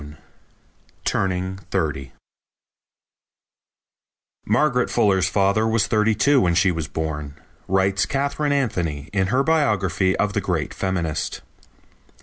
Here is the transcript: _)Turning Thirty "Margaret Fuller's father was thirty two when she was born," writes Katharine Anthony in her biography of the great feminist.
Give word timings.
_)Turning 1.05 1.57
Thirty 1.69 2.11
"Margaret 4.47 4.89
Fuller's 4.89 5.29
father 5.29 5.67
was 5.67 5.85
thirty 5.85 6.15
two 6.15 6.41
when 6.41 6.55
she 6.55 6.71
was 6.71 6.87
born," 6.87 7.35
writes 7.67 8.07
Katharine 8.07 8.51
Anthony 8.51 9.11
in 9.13 9.27
her 9.27 9.43
biography 9.43 10.17
of 10.17 10.33
the 10.33 10.41
great 10.41 10.73
feminist. 10.73 11.43